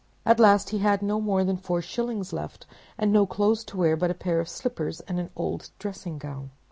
At 0.25 0.39
last 0.39 0.71
he 0.71 0.79
had 0.79 1.03
no 1.03 1.21
more 1.21 1.43
than 1.43 1.57
four 1.57 1.79
shillings 1.79 2.33
left, 2.33 2.65
and 2.97 3.13
no 3.13 3.27
clothes 3.27 3.63
to 3.65 3.77
wear 3.77 3.95
but 3.95 4.09
a 4.09 4.15
pair 4.15 4.39
of 4.39 4.49
slippers 4.49 5.01
and 5.01 5.19
an 5.19 5.29
old 5.35 5.69
dressing 5.77 6.17
gown. 6.17 6.49